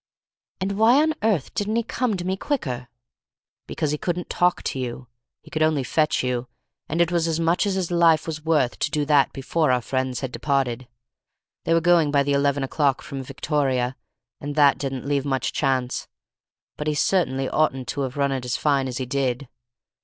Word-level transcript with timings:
"And 0.59 0.79
why 0.79 0.99
on 0.99 1.13
earth 1.21 1.53
didn't 1.53 1.75
he 1.75 1.83
come 1.83 2.17
to 2.17 2.25
me 2.25 2.35
quicker?" 2.35 2.87
"Because 3.67 3.91
he 3.91 3.99
couldn't 3.99 4.31
talk 4.31 4.63
to 4.63 4.79
you, 4.79 5.05
he 5.43 5.51
could 5.51 5.61
only 5.61 5.83
fetch 5.83 6.23
you, 6.23 6.47
and 6.89 6.99
it 7.01 7.11
was 7.11 7.27
as 7.27 7.39
much 7.39 7.67
as 7.67 7.75
his 7.75 7.91
life 7.91 8.25
was 8.25 8.43
worth 8.43 8.79
to 8.79 8.89
do 8.89 9.05
that 9.05 9.31
before 9.31 9.69
our 9.69 9.79
friends 9.79 10.21
had 10.21 10.31
departed. 10.31 10.87
They 11.65 11.73
were 11.75 11.81
going 11.81 12.09
by 12.09 12.23
the 12.23 12.33
eleven 12.33 12.63
o'clock 12.63 13.03
from 13.03 13.21
Victoria, 13.21 13.95
and 14.39 14.55
that 14.55 14.79
didn't 14.79 15.05
leave 15.05 15.23
much 15.23 15.53
chance, 15.53 16.07
but 16.77 16.87
he 16.87 16.95
certainly 16.95 17.47
oughtn't 17.47 17.87
to 17.89 18.01
have 18.01 18.17
run 18.17 18.31
it 18.31 18.43
as 18.43 18.57
fine 18.57 18.87
as 18.87 18.97
he 18.97 19.05
did. 19.05 19.47